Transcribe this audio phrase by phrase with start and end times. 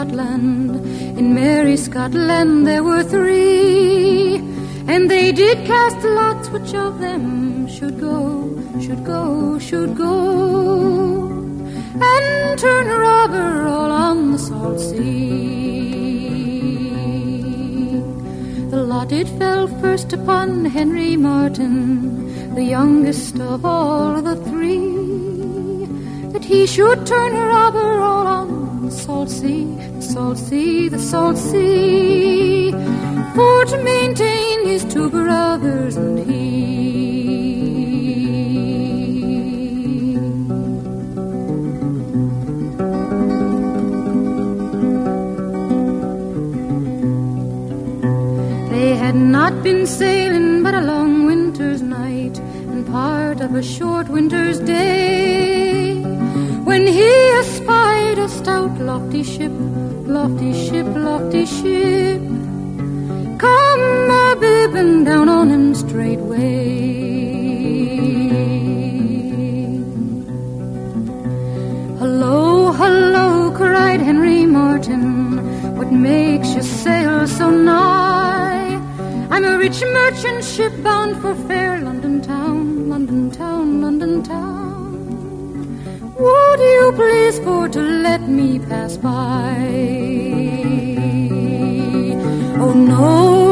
[0.00, 0.70] Scotland.
[1.18, 4.36] In merry Scotland there were three.
[4.88, 8.16] And they did cast lots which of them should go,
[8.80, 11.28] should go, should go.
[12.00, 15.10] And turn robber all on the salt sea.
[18.70, 25.00] The lot it fell first upon Henry Martin, the youngest of all the three
[26.32, 29.66] that he should turn robber all on the salt sea,
[30.12, 32.72] salt sea, the salt sea,
[33.36, 36.50] for to maintain his two brothers and he.
[48.70, 52.36] They had not been sailing but a long winter's night
[52.72, 54.39] and part of a short winter's
[59.20, 59.52] lofty ship,
[60.06, 62.22] lofty ship, lofty ship
[63.38, 66.38] come a bibbing down on him straightway.
[71.98, 75.76] Hello, hello, cried Henry Martin.
[75.76, 78.80] What makes you sail so nigh?
[79.30, 84.59] I'm a rich merchant ship bound for fair London town, London town, London town.
[86.20, 89.56] Would you please for to let me pass by?
[92.62, 93.04] Oh no,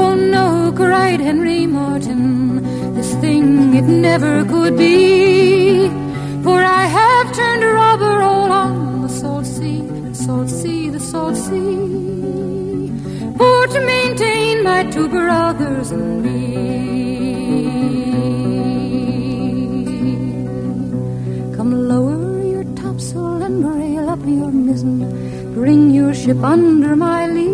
[0.07, 2.63] oh no, cried Henry Martin.
[2.95, 5.89] This thing it never could be.
[6.45, 11.01] For I have turned a robber all on the salt sea, the salt sea, the
[11.01, 11.73] salt sea.
[13.39, 16.38] For to maintain my two brothers and me.
[25.69, 27.53] Bring your ship under my lee.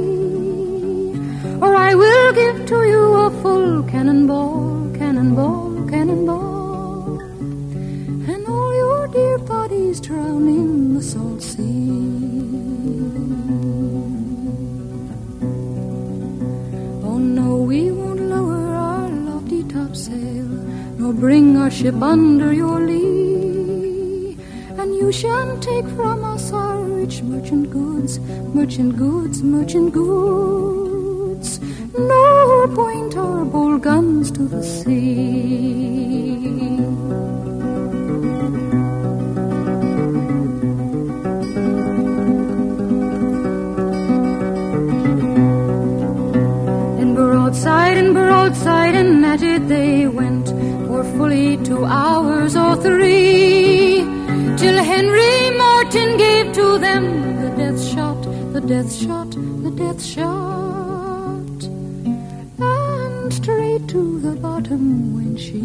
[1.61, 7.19] Or I will give to you a full cannonball, cannonball, cannonball.
[8.33, 11.91] And all your dear bodies drown in the salt sea.
[17.09, 20.49] Oh no, we won't lower our lofty topsail,
[21.01, 24.39] nor bring our ship under your lee.
[24.79, 26.24] And you shan't take from
[27.35, 28.21] merchant goods,
[28.55, 31.59] merchant goods, merchant goods,
[31.99, 36.45] No point our bold guns to the sea.
[47.01, 50.49] And broadside and broadside and at it they went
[50.87, 54.05] for fully two hours or three,
[54.57, 56.24] till Henry Martin
[56.79, 58.23] them the death shot,
[58.53, 61.61] the death shot, the death shot,
[62.59, 65.61] and straight to the bottom went she.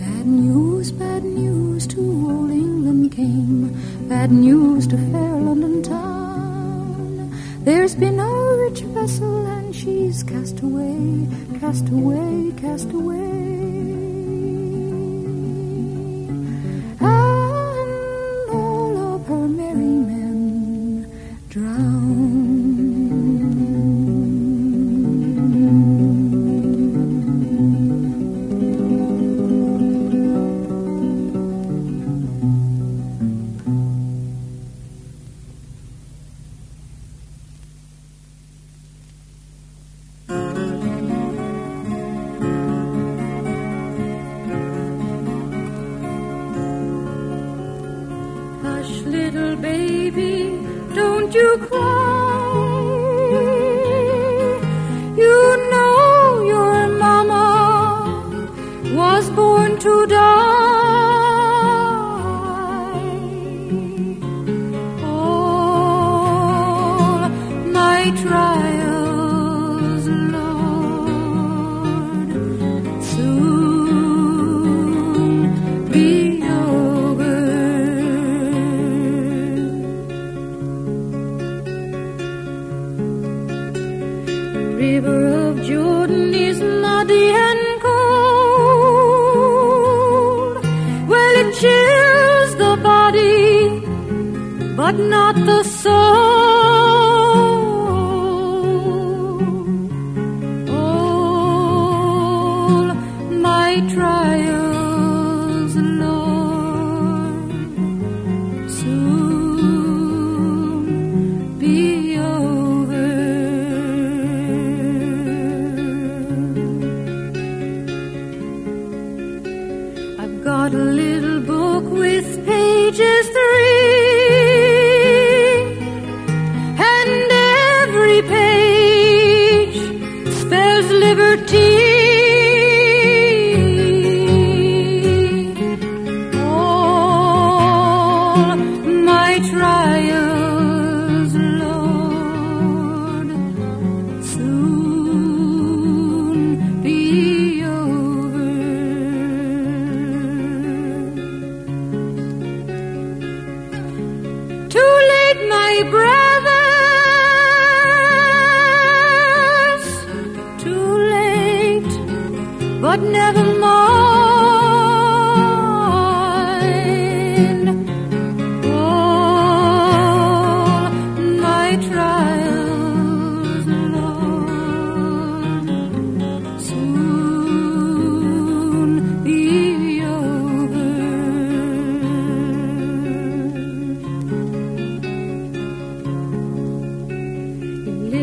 [0.00, 4.08] Bad news, bad news to old England came.
[4.08, 7.30] Bad news to fair London town.
[7.64, 11.28] There's been a rich vessel and she's cast away,
[11.60, 13.47] cast away, cast away.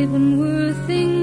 [0.05, 1.14] even worth things.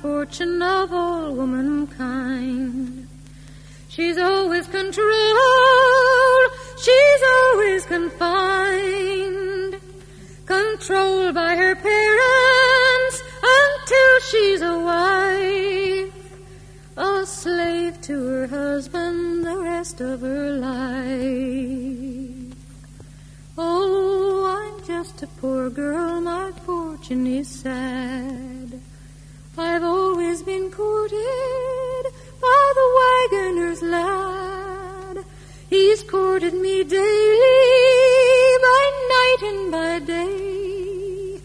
[0.00, 3.06] Fortune of all womankind.
[3.88, 6.50] She's always controlled,
[6.82, 9.76] she's always confined,
[10.46, 16.14] controlled by her parents until she's a wife,
[16.96, 22.30] a slave to her husband the rest of her life.
[23.58, 28.59] Oh, I'm just a poor girl, my fortune is sad.
[30.40, 32.04] I've been courted
[32.40, 35.18] by the wagoner's lad.
[35.68, 37.68] He's courted me daily,
[38.62, 38.84] by
[39.16, 41.40] night and by day.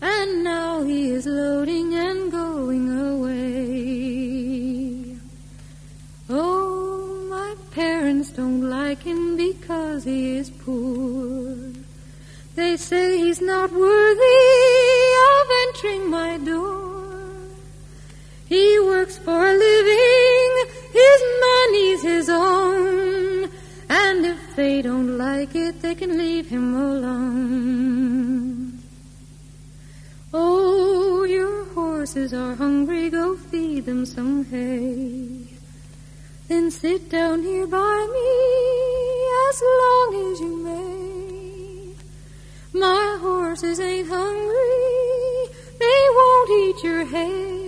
[0.00, 4.36] And now he is loading and going away.
[6.30, 11.56] Oh, my parents don't like him because he is poor.
[12.54, 14.38] They say he's not worthy
[15.32, 16.85] of entering my door.
[18.48, 23.50] He works for a living, his money's his own,
[23.88, 28.78] and if they don't like it, they can leave him alone.
[30.32, 35.48] Oh, your horses are hungry, go feed them some hay.
[36.46, 38.30] Then sit down here by me
[39.48, 41.94] as long as you may.
[42.80, 45.48] My horses ain't hungry,
[45.80, 47.65] they won't eat your hay.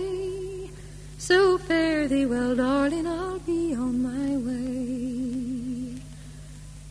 [1.29, 6.01] So fare thee well, darling, I'll be on my way.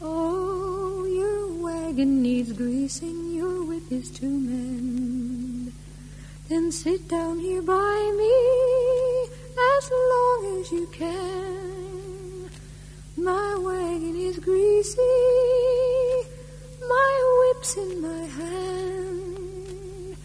[0.01, 5.72] Oh, your wagon needs greasing, your whip is to mend.
[6.48, 8.37] Then sit down here by me
[9.74, 12.48] as long as you can.
[13.16, 15.01] My wagon is greasy,
[16.88, 20.16] my whip's in my hand.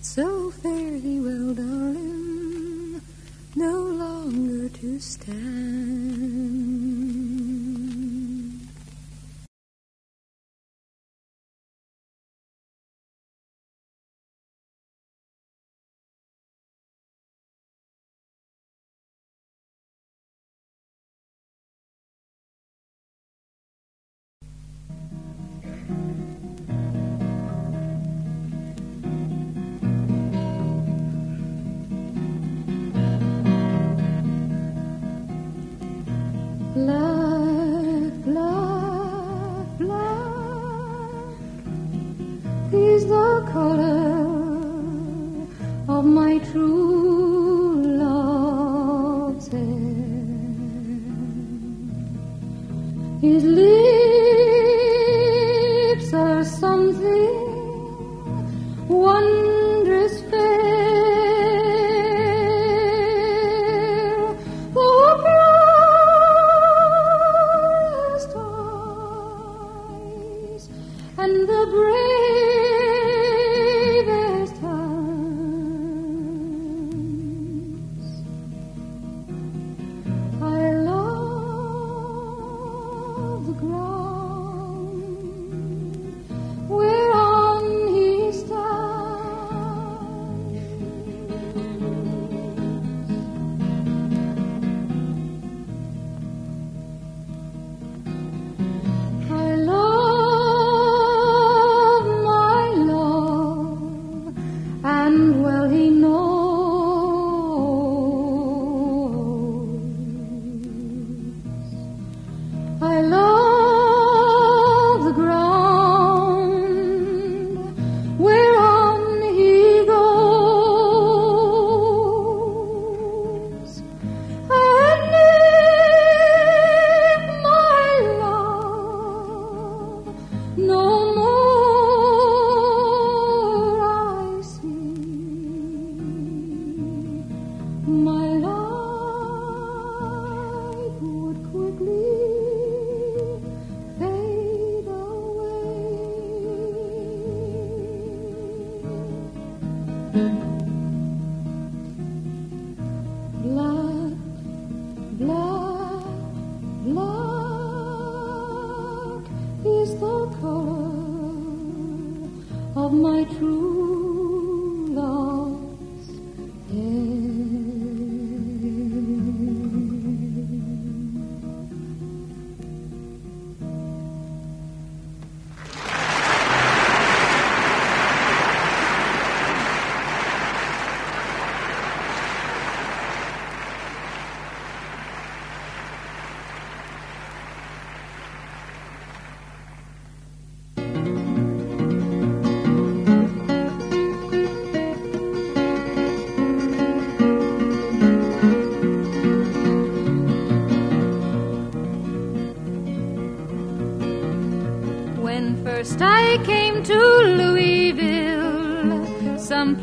[0.00, 2.27] So fare thee well, darling,
[3.58, 6.37] no longer to stand.
[36.86, 37.17] Black,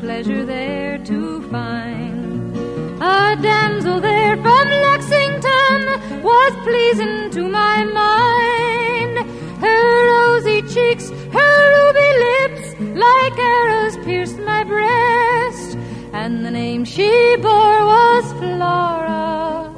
[0.05, 2.55] pleasure there to find.
[3.01, 5.79] A damsel there from Lexington
[6.21, 9.17] was pleasing to my mind.
[9.59, 12.65] Her rosy cheeks, her ruby lips,
[13.05, 15.77] like arrows pierced my breast.
[16.13, 19.73] And the name she bore was Flora,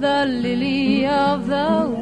[0.00, 1.97] the lily of the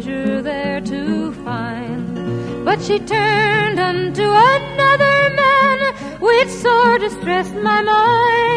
[0.00, 2.64] some pleasure there to find.
[2.64, 8.49] But she turned unto another man, which sore distressed my mind.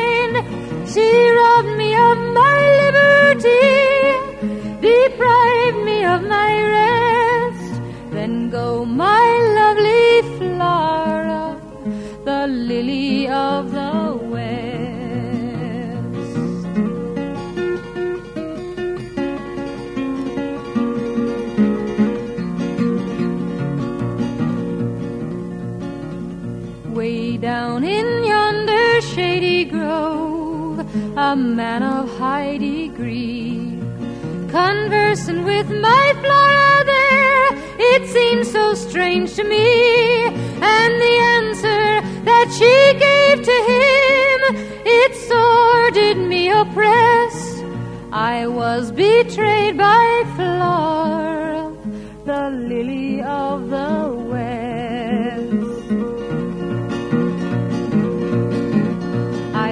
[31.33, 33.79] A man of high degree.
[34.49, 37.47] Conversing with my Flora there,
[37.91, 40.25] it seemed so strange to me.
[40.75, 41.85] And the answer
[42.29, 42.75] that she
[43.07, 44.39] gave to him,
[44.85, 47.35] it sore did me oppress.
[48.11, 51.75] I was betrayed by Flora,
[52.25, 53.91] the lily of the
[54.31, 54.83] well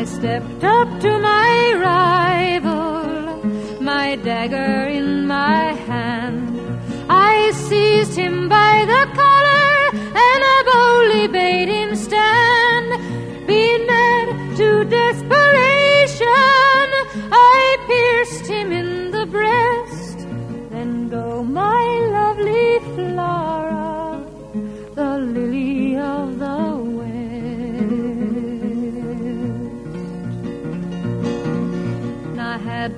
[0.01, 1.20] I stepped up to
[4.23, 6.59] dagger in my hand.
[7.09, 8.70] I seized him by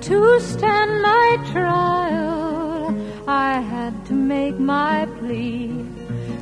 [0.02, 2.94] to stand my trial.
[3.26, 5.70] I had to make my plea.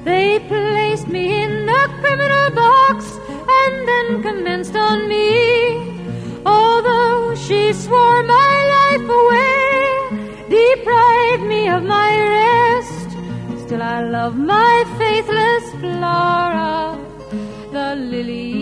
[0.05, 3.19] They placed me in the criminal box
[3.59, 5.29] and then commenced on me.
[6.45, 9.73] Although she swore my life away,
[10.49, 13.11] deprived me of my rest,
[13.65, 16.99] still I love my faithless Flora,
[17.71, 18.62] the lily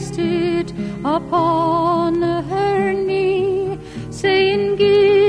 [0.00, 0.72] placed it
[1.04, 3.78] upon her knee,
[4.10, 5.19] saying, Give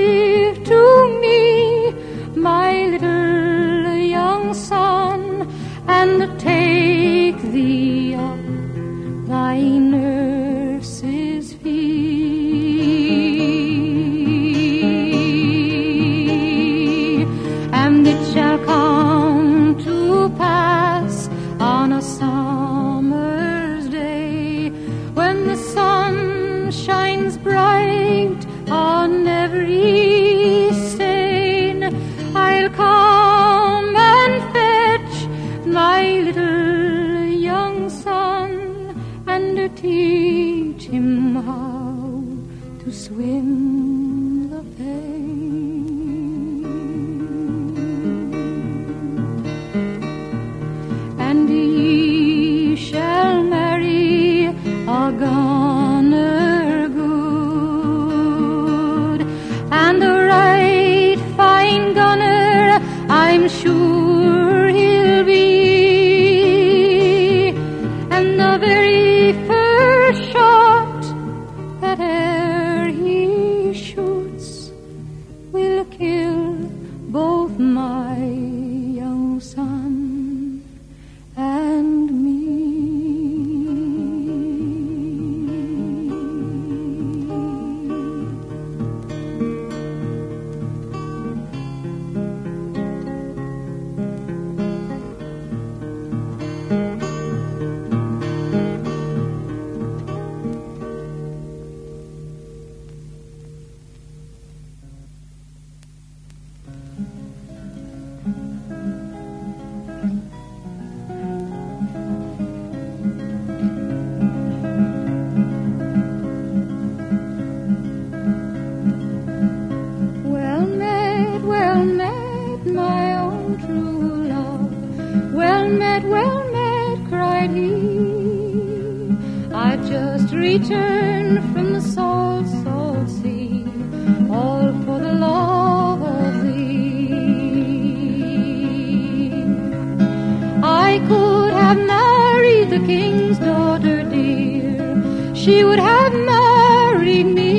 [142.91, 147.53] king's daughter dear, she would have married me.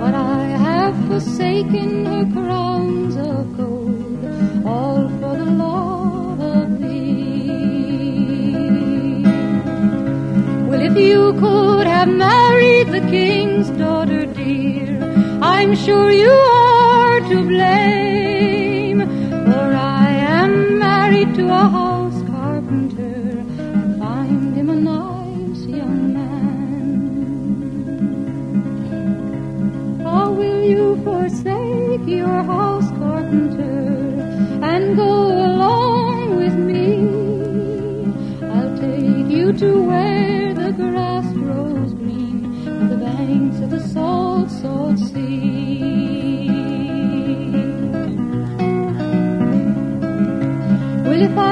[0.00, 4.22] But I have forsaken her crowns of gold,
[4.72, 7.52] all for the love of thee.
[10.68, 14.90] Well, if you could have married the king's daughter dear,
[15.54, 17.97] I'm sure you are to blame.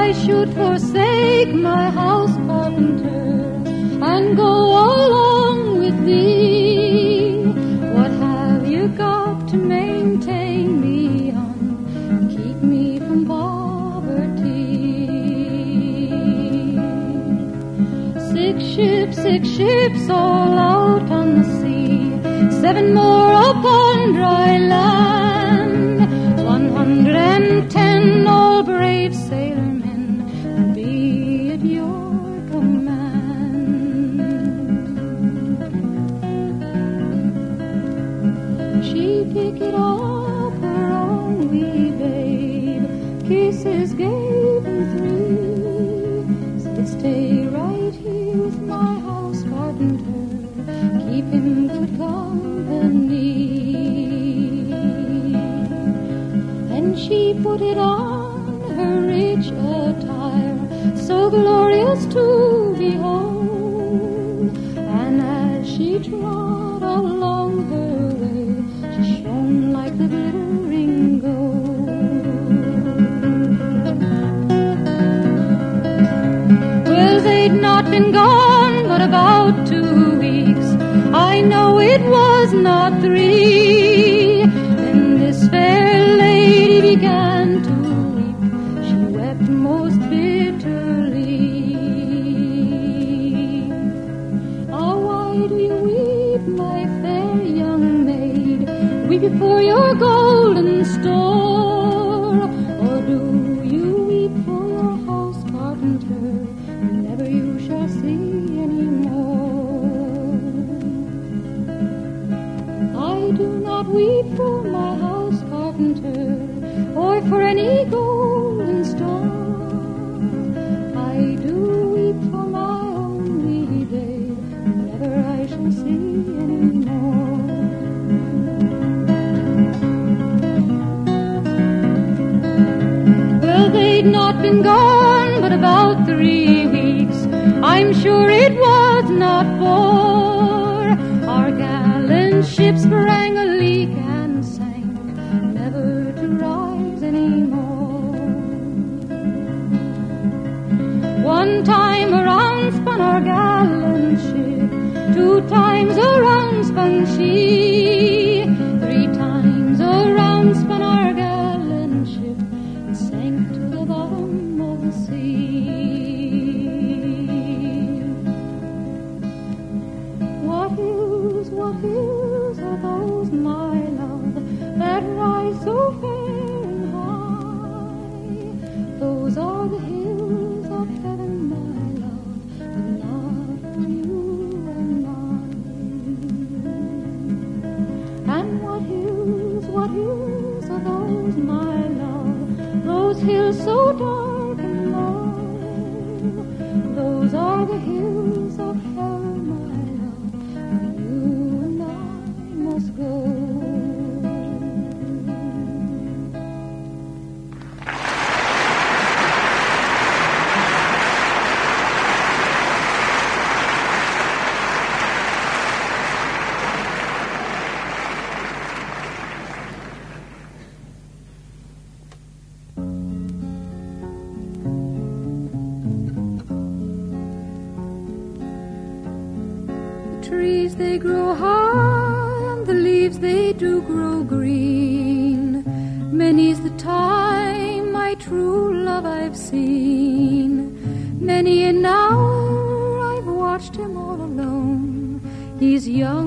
[0.07, 3.61] I should forsake my house carpenter
[4.11, 4.53] and go
[4.93, 7.43] along with thee?
[7.93, 14.77] What have you got to maintain me on keep me from poverty?
[18.31, 23.36] Six ships, six ships all out on the sea, seven more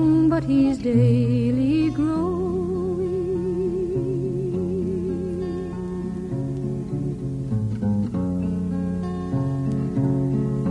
[0.01, 2.39] young, but he's daily growing.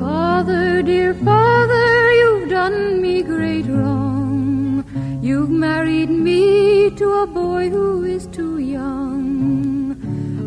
[0.01, 4.85] Father, dear father, you've done me great wrong.
[5.22, 9.97] You've married me to a boy who is too young.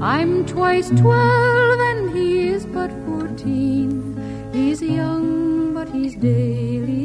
[0.01, 3.91] I'm twice twelve and he is but fourteen.
[4.51, 7.02] He's young, but he's daily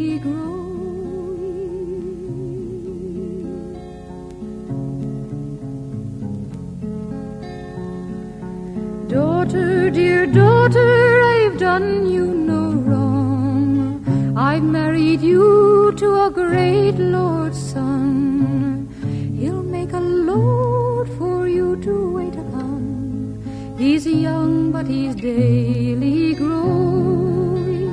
[9.58, 14.34] daughter, dear daughter, I've done you no wrong.
[14.36, 18.88] I've married you to a great lord's son.
[19.36, 23.74] He'll make a lord for you to wait upon.
[23.78, 27.88] He's young, but he's daily growing.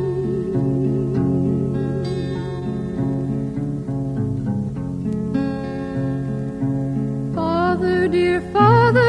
[7.33, 9.04] Father, dear father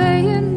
[0.00, 0.49] laying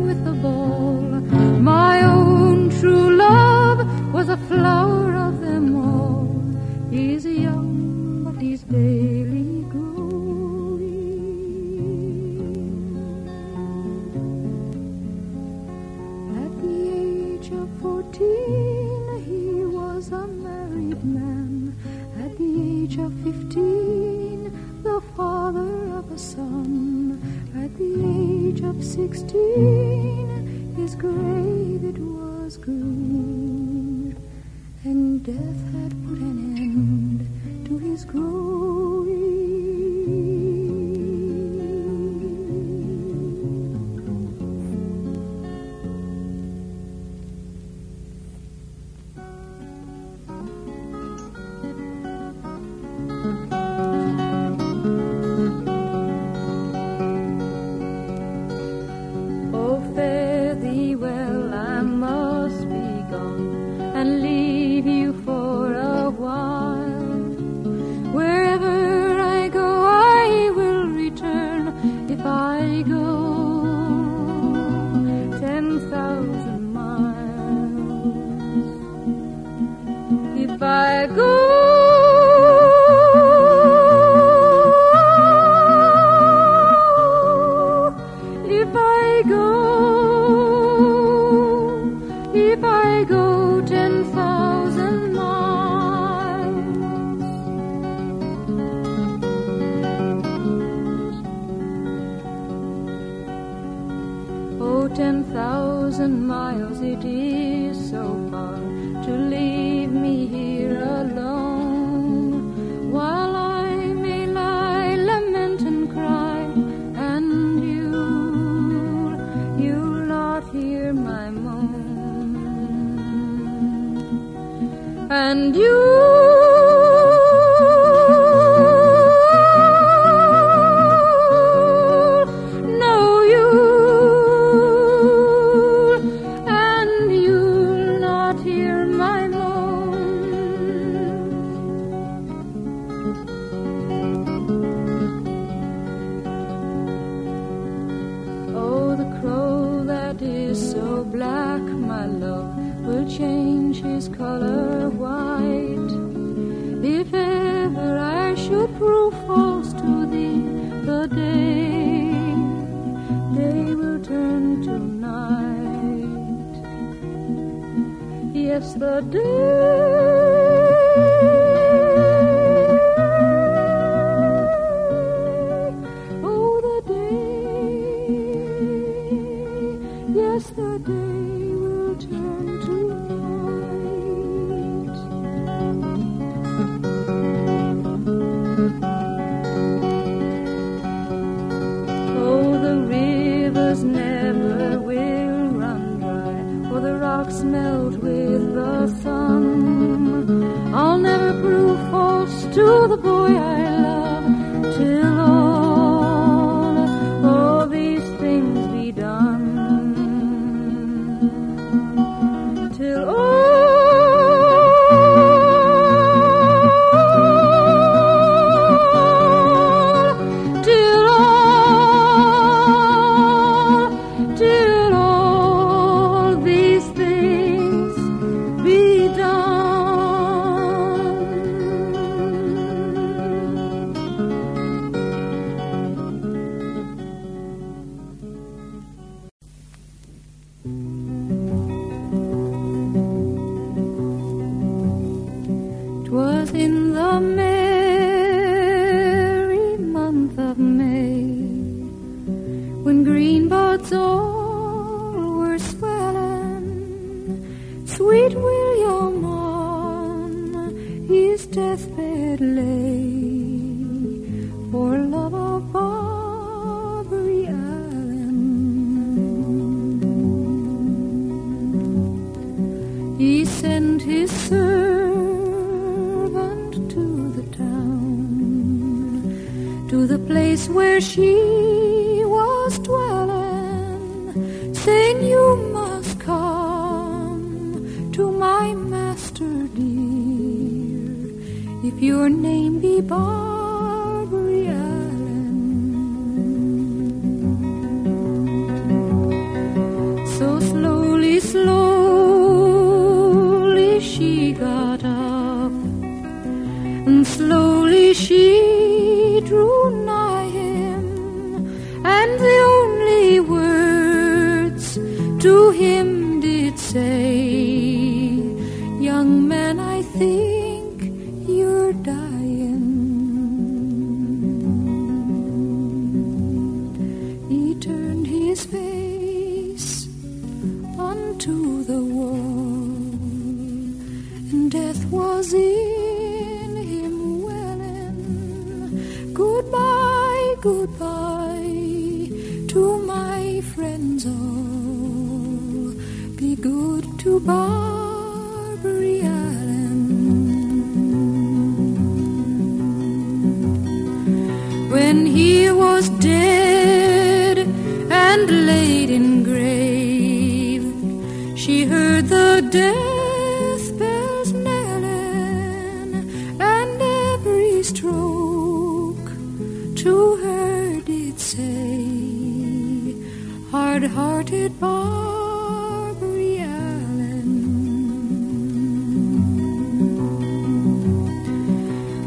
[374.44, 377.50] departed Barbary Allen.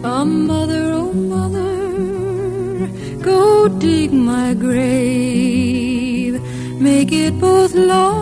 [0.04, 2.88] Ah, mother, oh mother,
[3.22, 6.40] go dig my grave,
[6.80, 8.15] make it both long.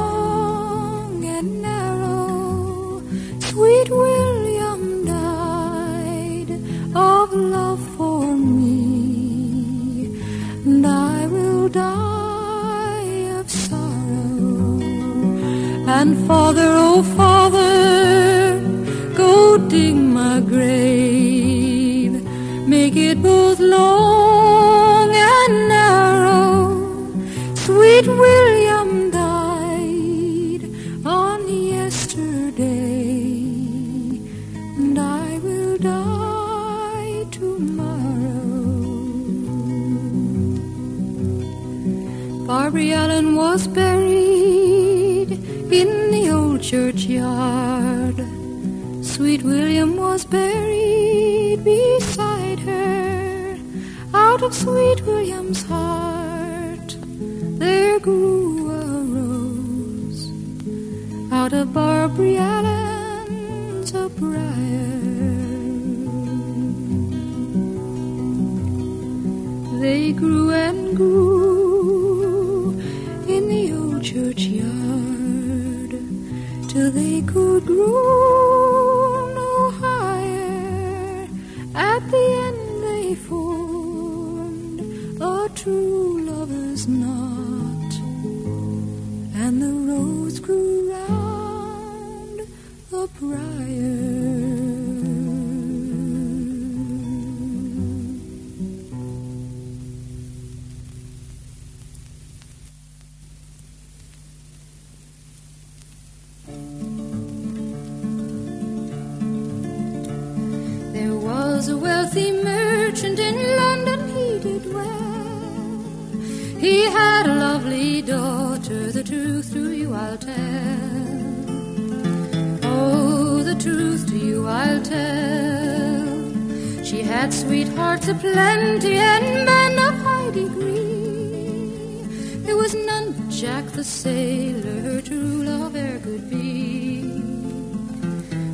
[127.55, 132.03] Sweethearts aplenty and men of high degree.
[132.47, 137.05] There was none but Jack the sailor, her true love e'er could be.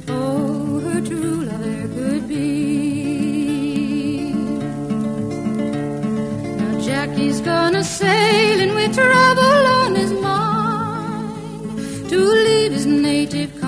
[0.07, 2.53] Oh, her true love there could be.
[6.59, 13.60] Now Jackie's gonna sailing with trouble on his mind to leave his native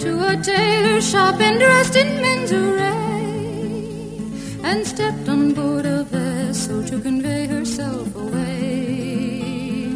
[0.00, 4.16] into a tailor shop and dressed in men's array
[4.62, 9.92] and stepped on board a vessel to convey herself away.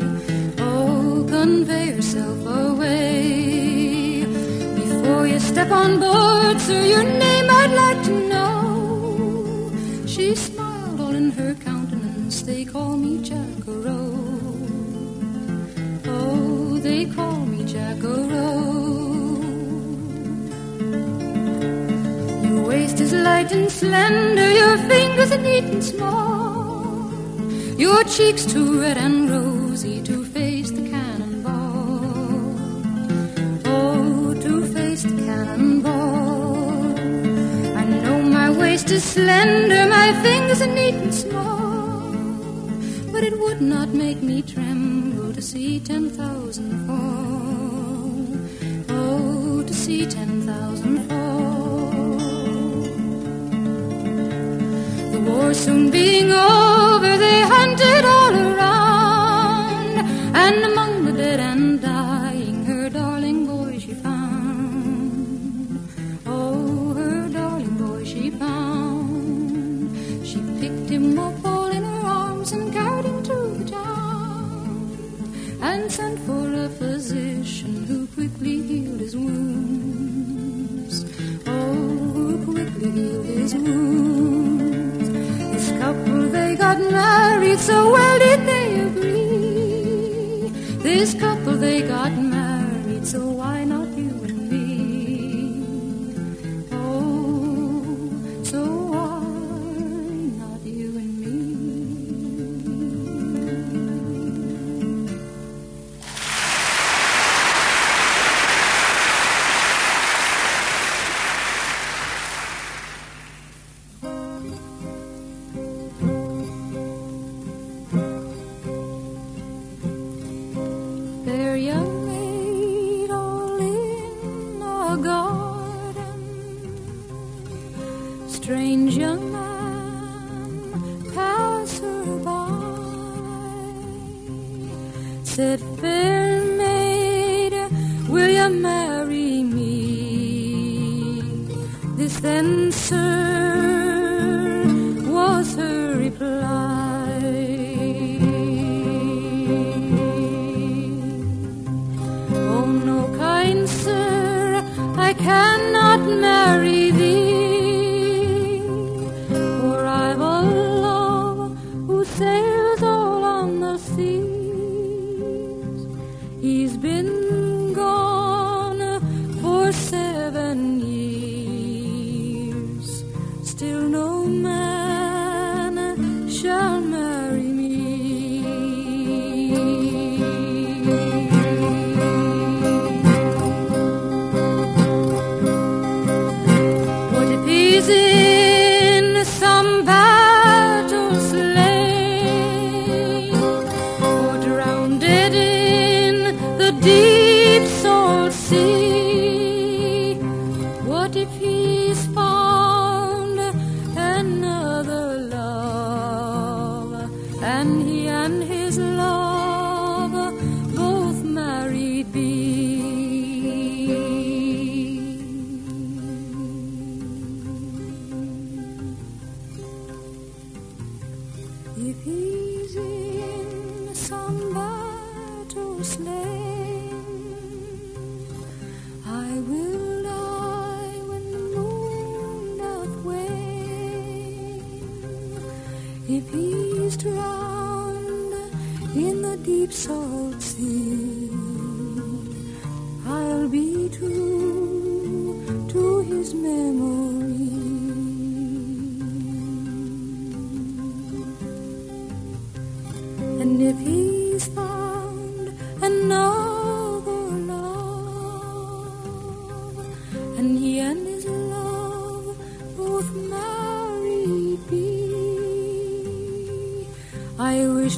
[0.59, 4.27] Oh, convey herself away.
[4.75, 9.73] Before you step on board, sir, your name I'd like to know.
[10.07, 12.43] She smiled all in her countenance.
[12.43, 14.19] They call me Jackaroe.
[16.07, 17.55] Oh, they call me.
[17.65, 18.74] Your
[23.23, 27.11] light and slender, your fingers are neat and small.
[27.79, 32.57] Your cheeks too red and rosy to face the cannonball.
[33.65, 36.97] Oh, to face the cannonball.
[37.77, 42.01] I know my waist is slender, my fingers are neat and small.
[43.13, 48.25] But it would not make me tremble to see ten thousand fall.
[48.89, 51.24] Oh, to see ten thousand fall.
[55.35, 59.95] War soon being over, they hunted all around,
[60.45, 65.89] and among the dead and dying, her darling boy she found.
[66.27, 69.91] Oh, her darling boy she found.
[70.27, 74.99] She picked him up all in her arms and carried him to the town,
[75.63, 80.97] and sent for a physician who quickly healed his wounds.
[81.47, 81.73] Oh,
[82.15, 83.94] who quickly healed his wounds.
[86.55, 90.51] They got married, so well did they agree.
[90.85, 92.13] This couple, they got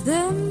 [0.09, 0.46] I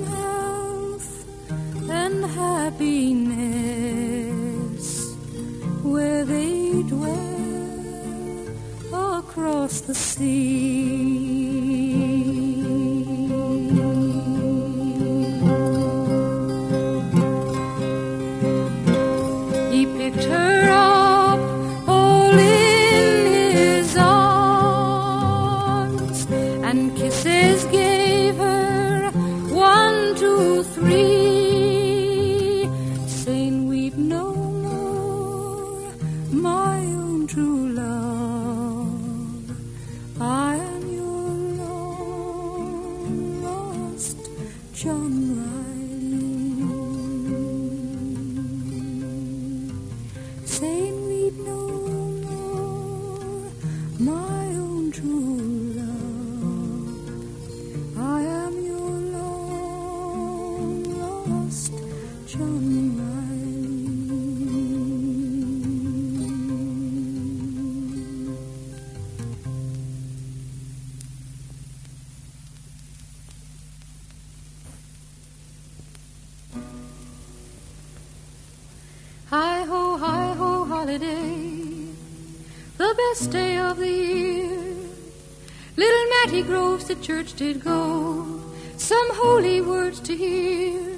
[87.37, 88.39] Did go,
[88.77, 90.97] some holy words to hear,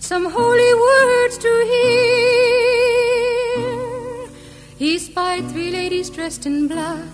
[0.00, 2.24] some holy words to hear.
[4.76, 7.06] He spied three ladies dressed in black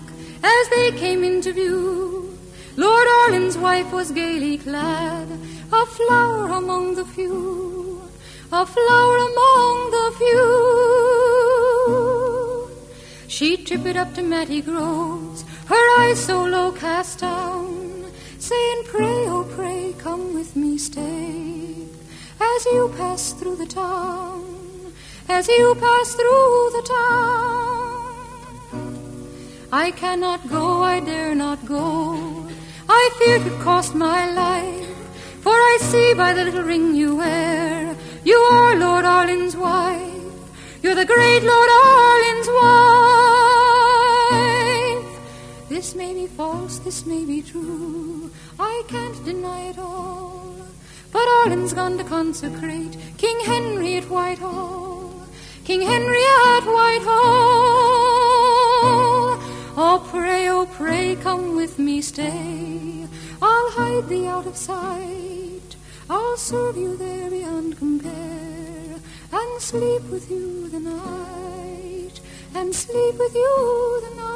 [0.43, 2.35] as they came into view.
[2.77, 5.27] Lord Arlen's wife was gaily clad,
[5.71, 8.01] a flower among the few,
[8.51, 10.71] a flower among the few.
[13.27, 15.20] She tripped up to Mattie Groves,
[25.41, 28.53] as you pass through the town.
[29.73, 31.87] I cannot go, I dare not go.
[32.87, 34.87] I fear it cost my life,
[35.45, 40.13] for I see by the little ring you wear, you are Lord Arlen's wife.
[40.83, 42.79] You're the great Lord Arlen's wife.
[45.69, 48.29] This may be false, this may be true.
[48.59, 50.55] I can't deny it all.
[51.11, 54.90] But Arlen's gone to consecrate King Henry at Whitehall.
[55.71, 57.13] King Henry at Whitehall.
[59.77, 63.07] Oh, pray, oh, pray, come with me, stay.
[63.41, 65.77] I'll hide thee out of sight.
[66.09, 68.99] I'll serve you there beyond compare,
[69.31, 72.19] and sleep with you the night,
[72.53, 74.31] and sleep with you the night.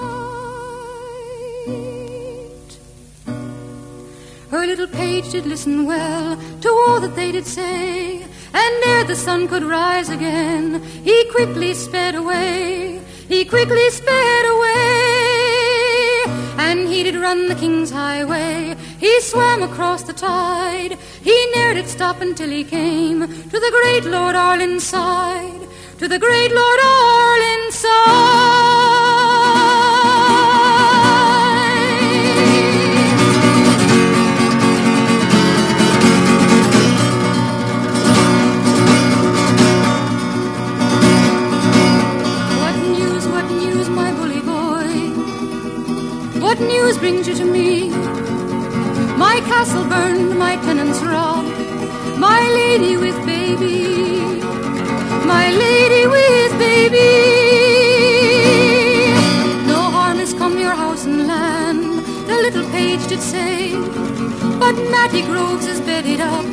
[4.52, 8.26] Her little page did listen well to all that they did say,
[8.56, 16.24] and ere the sun could rise again, he quickly sped away, he quickly sped away,
[16.68, 21.88] and he did run the king's highway, he swam across the tide, he ne'er did
[21.88, 23.20] stop until he came
[23.52, 25.62] to the great Lord Arlen's side,
[26.00, 29.25] to the great Lord Arlen's side.
[46.56, 47.90] What news brings you to me?
[49.18, 51.50] My castle burned, my tenants robbed,
[52.18, 54.08] my lady with baby,
[55.28, 57.12] my lady with baby.
[59.68, 63.74] No harm has come your house and land, the little page did say.
[64.58, 66.46] But Mattie Groves is bedded up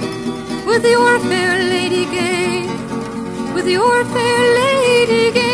[0.66, 2.66] with your fair lady gay,
[3.54, 5.51] with your fair lady gay.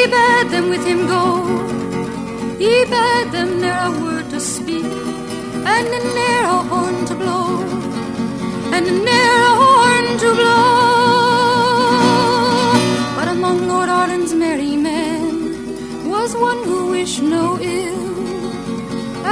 [0.00, 1.24] He bade them with him go.
[2.56, 4.92] He bade them ne'er a word to speak,
[5.72, 7.48] and ne'er a horn to blow,
[8.74, 10.70] and ne'er a horn to blow.
[13.16, 18.14] But among Lord Arlen's merry men was one who wished no ill,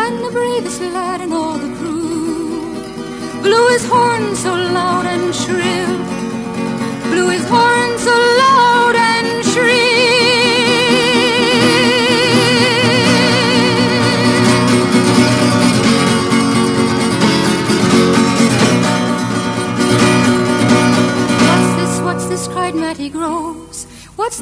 [0.02, 5.06] and the bravest lad in all the crew blew his horn so loud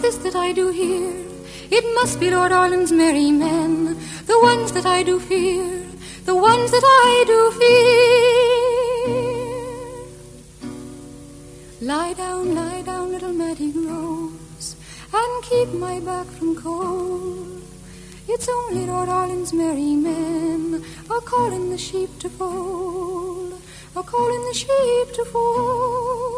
[0.06, 1.10] this that I do hear?
[1.68, 3.96] It must be Lord Arlen's merry men,
[4.26, 5.84] the ones that I do fear,
[6.24, 7.88] the ones that I do fear.
[11.80, 14.76] Lie down, lie down, little Mattie Groves,
[15.12, 17.64] and keep my back from cold.
[18.28, 23.60] It's only Lord Arlen's merry men are calling the sheep to fold,
[23.96, 26.35] are calling the sheep to fold.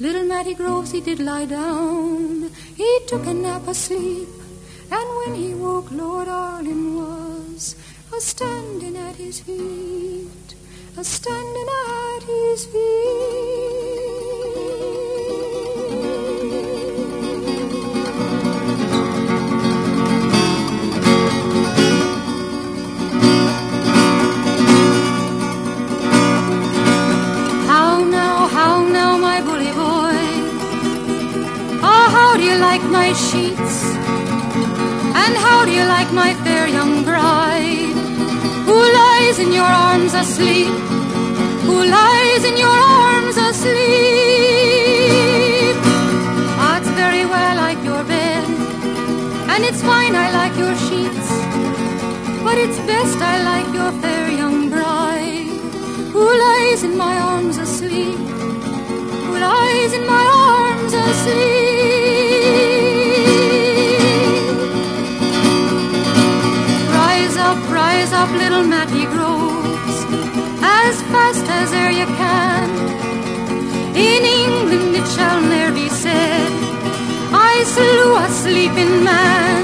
[0.00, 4.28] Little Mattie Groves, he did lie down, he took a nap asleep,
[4.90, 7.76] and when he woke, Lord Arlen was
[8.12, 10.56] a standing at his feet,
[10.96, 13.93] a standing at his How
[33.14, 33.76] sheets?
[35.22, 37.94] And how do you like my fair young bride?
[38.66, 40.74] Who lies in your arms asleep?
[41.68, 43.74] Who lies in your arms asleep?
[46.58, 48.44] Ah, it's very well like your bed,
[49.52, 51.28] and it's fine I like your sheets,
[52.44, 55.48] but it's best I like your fair young bride,
[56.12, 58.18] who lies in my arms asleep,
[59.26, 61.53] who lies in my arms asleep.
[68.24, 69.96] Up, little Mattie Groves
[70.62, 72.68] as fast as e'er you can.
[73.94, 76.50] In England it shall ne'er be said,
[77.50, 79.62] I slew a sleeping man.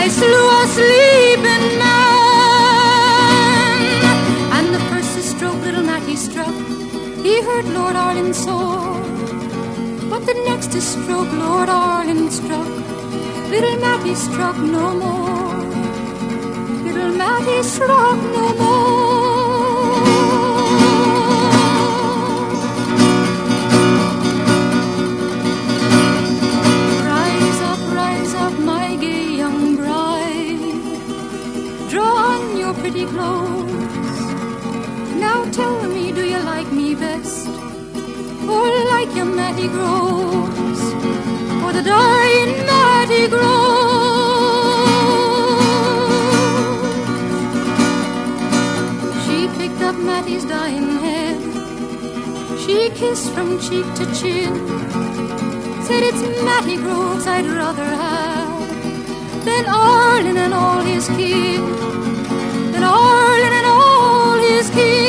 [0.00, 2.18] I slew a sleeping man.
[4.56, 6.56] And the first stroke little Mattie struck,
[7.26, 9.02] he hurt Lord Arlen sore.
[10.08, 12.72] But the next stroke Lord Arlen struck,
[13.50, 15.57] little Mattie struck no more.
[17.28, 20.02] Little Mattie struck no more.
[27.04, 30.64] Rise up, rise up, my gay young bride.
[31.90, 34.20] Draw on your pretty clothes.
[35.26, 37.46] Now tell me, do you like me best?
[38.48, 39.26] Or like your
[39.68, 40.82] Groves?
[41.62, 43.97] Or the dying Mattie Groves?
[49.88, 51.38] Up Mattie's dying head.
[52.60, 54.52] She kissed from cheek to chin
[55.88, 61.64] said it's Mattie Groves I'd rather have than Arlen and all his kin,
[62.72, 65.07] than Arlen and all his kin.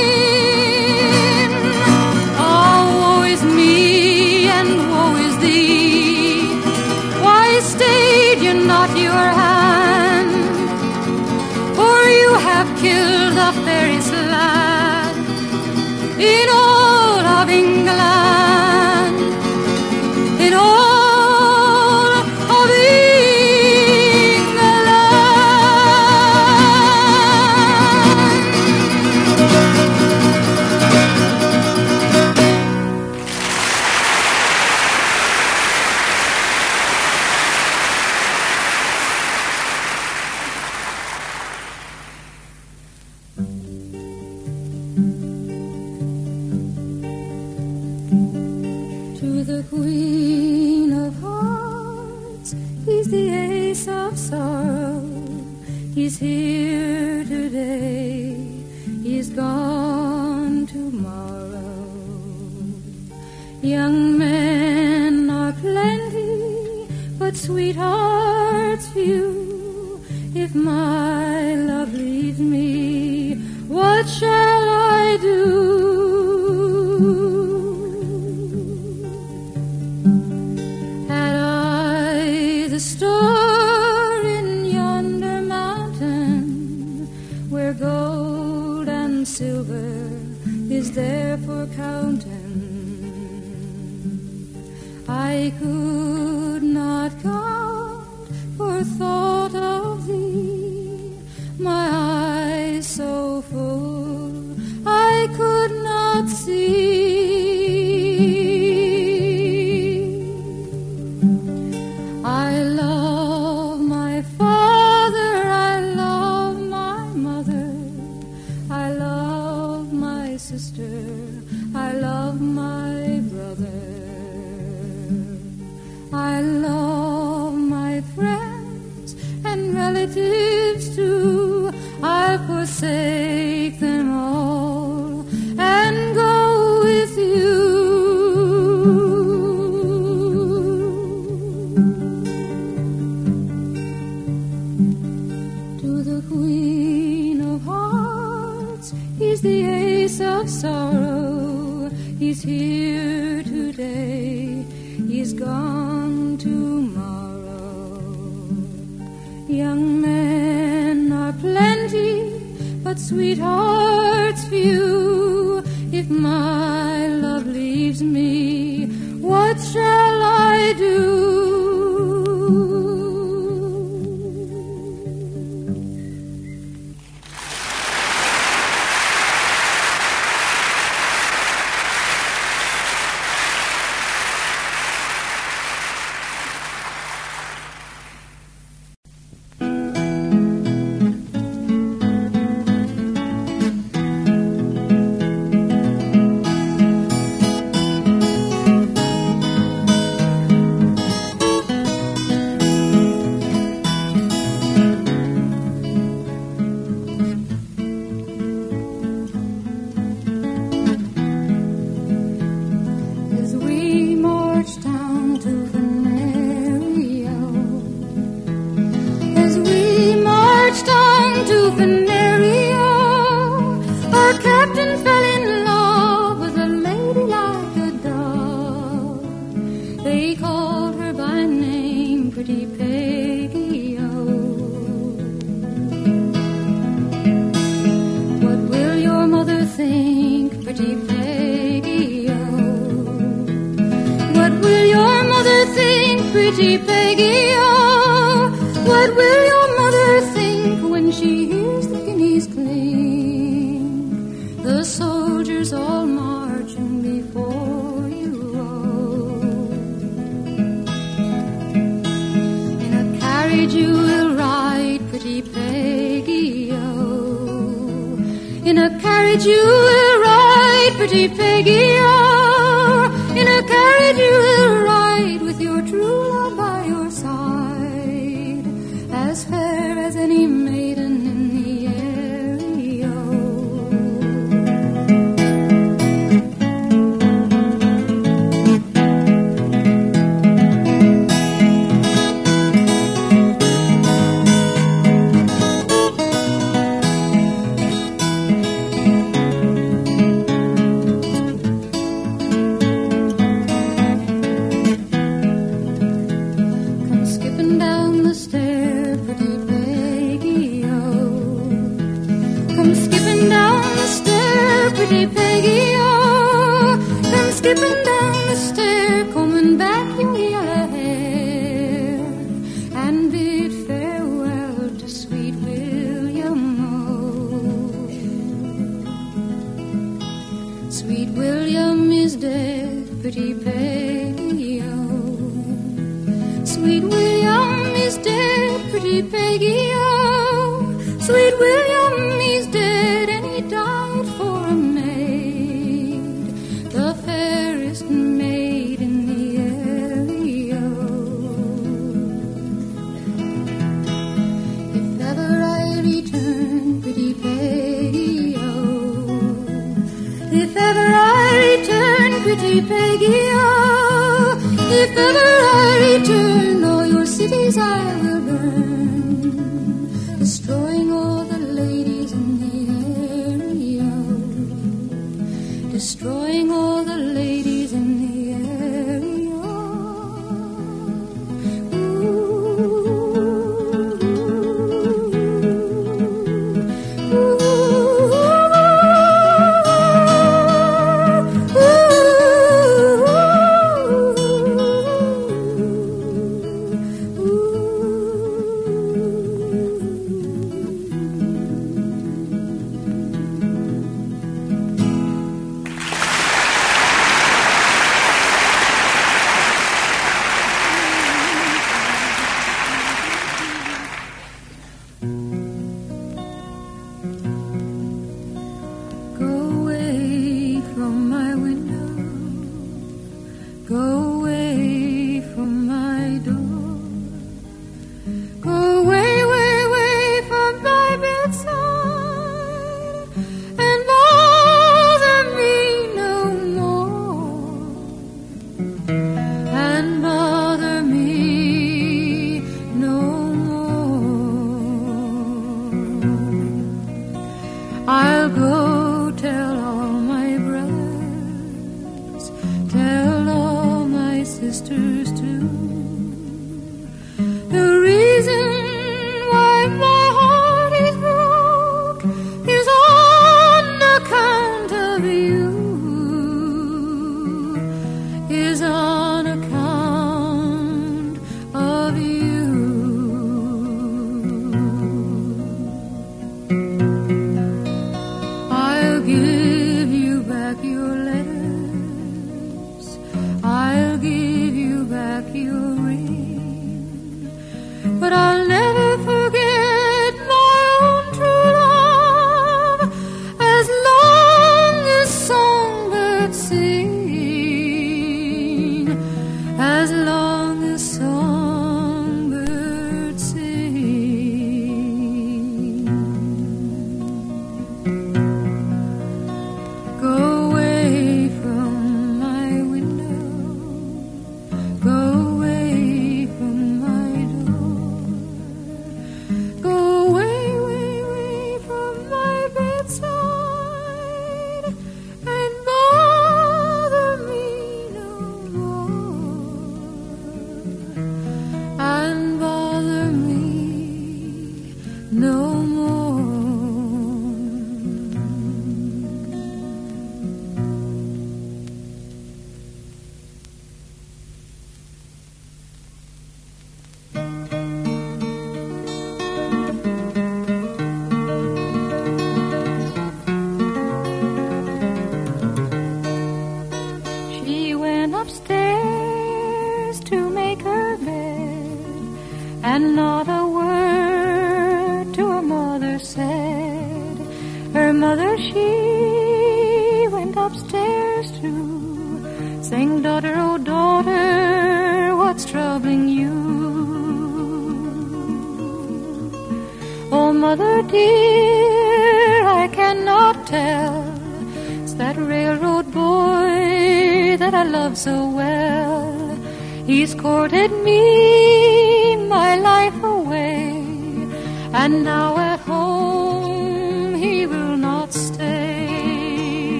[454.72, 455.89] sisters too.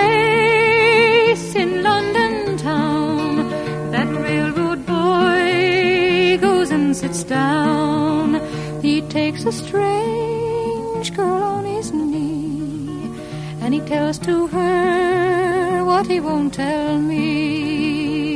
[0.00, 3.48] place in London town.
[3.90, 8.40] That railroad boy goes and sits down.
[8.82, 13.10] He takes a strange girl on his knee,
[13.60, 18.29] and he tells to her what he won't tell me.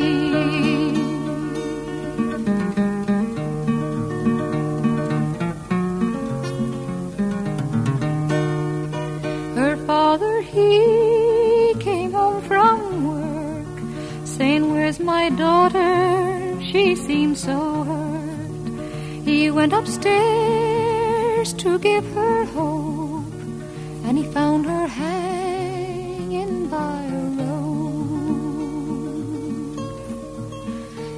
[17.35, 18.69] so hurt.
[19.25, 23.33] He went upstairs to give her hope,
[24.05, 27.75] and he found her hanging by a rope.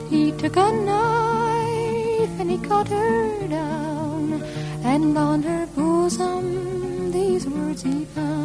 [0.09, 4.43] He took a knife and he cut her down,
[4.85, 8.37] and on her bosom these words he found.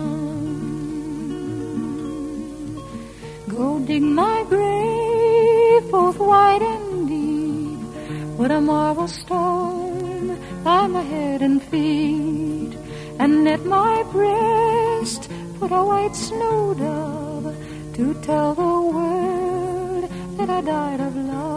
[3.48, 6.81] Go dig my grave, both white and
[8.41, 12.76] Put a marble stone by my head and feet,
[13.19, 17.55] and at my breast put a white snow dove
[17.93, 21.51] to tell the world that I died of love.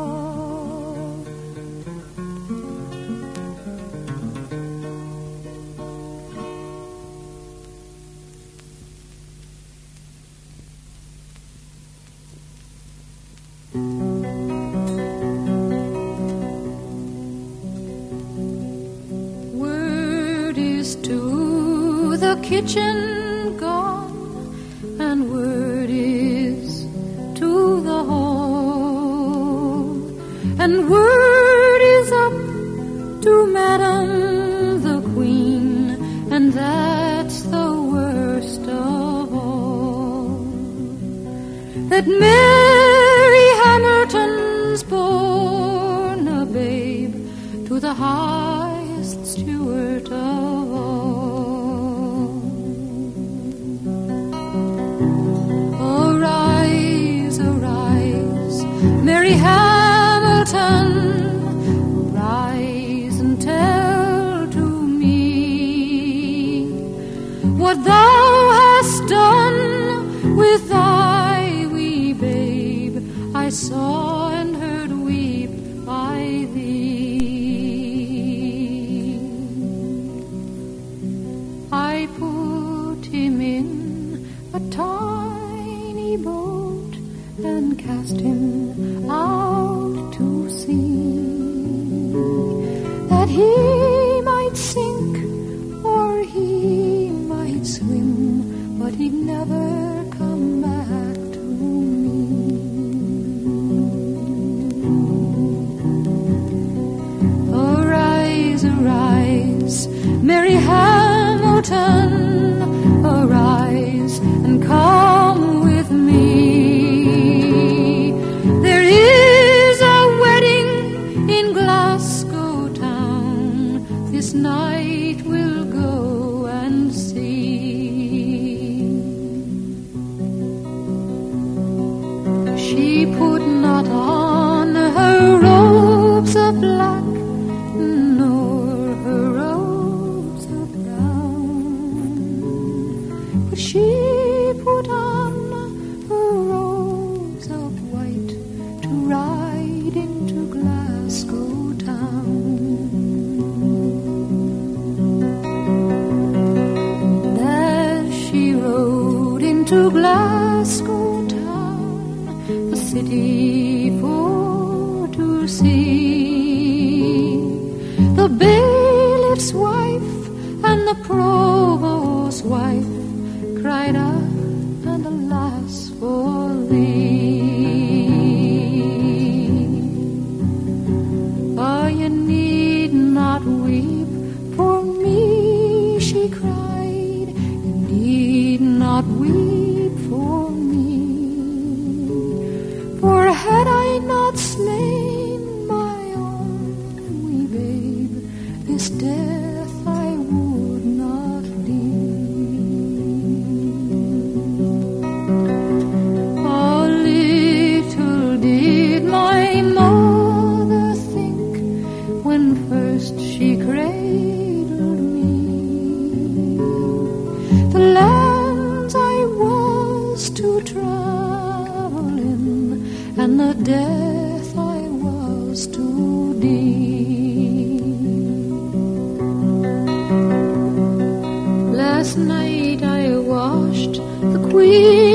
[232.17, 235.14] last night I washed the queen.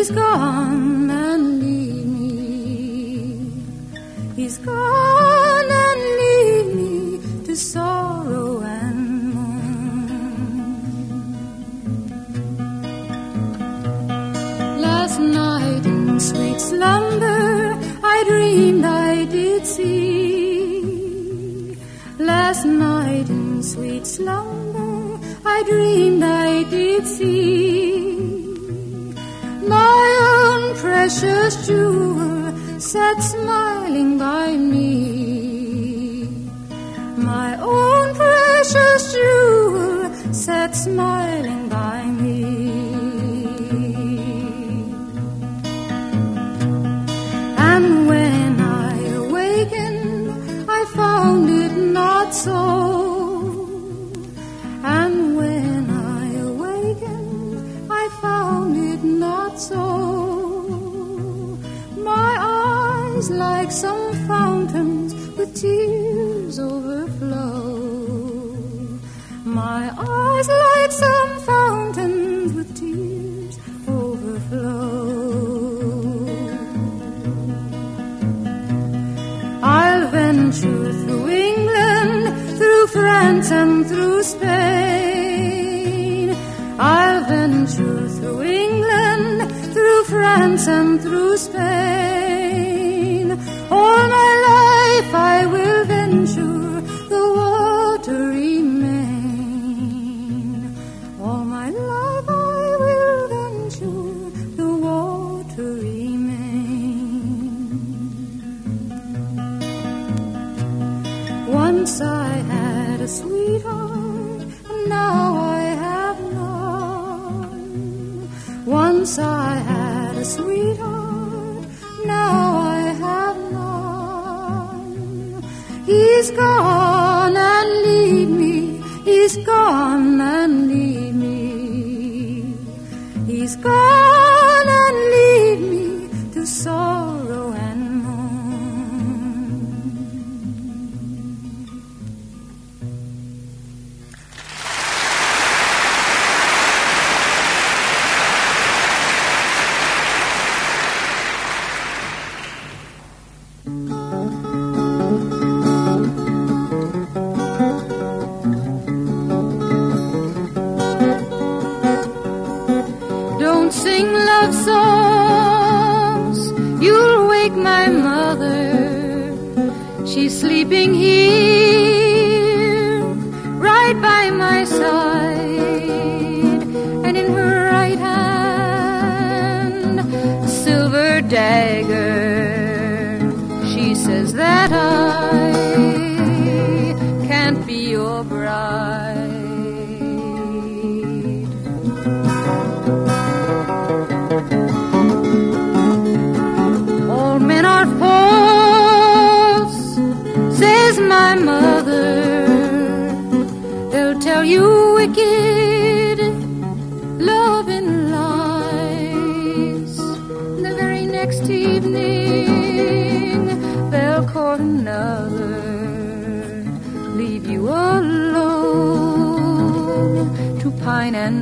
[0.00, 0.29] He's gone
[31.50, 31.79] precious jewel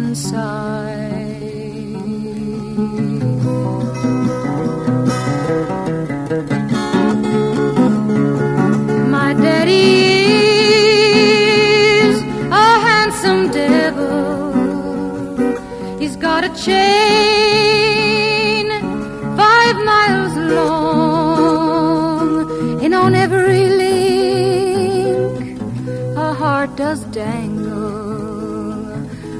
[0.08, 0.67] pine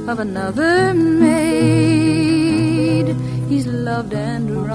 [0.09, 1.49] of another maid
[3.49, 4.68] he's loved and